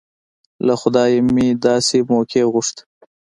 [0.65, 2.83] له خدايه مې داسې موقع غوښته.